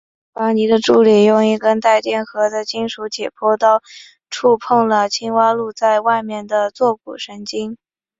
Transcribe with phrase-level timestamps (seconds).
[0.33, 3.83] 伽伐尼的助手用一根带电荷的金属解剖刀
[4.31, 7.77] 触碰了青蛙露在外面的坐骨神经。